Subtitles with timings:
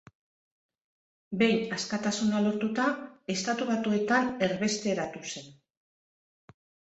[1.41, 2.85] Behin askatasuna lortuta,
[3.35, 5.55] Estatu Batuetan erbesteratu zen.